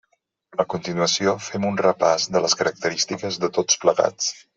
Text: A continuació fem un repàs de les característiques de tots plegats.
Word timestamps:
A 0.61 0.63
continuació 0.73 1.33
fem 1.47 1.67
un 1.71 1.77
repàs 1.81 2.25
de 2.37 2.41
les 2.45 2.57
característiques 2.63 3.39
de 3.45 3.51
tots 3.59 3.79
plegats. 3.85 4.33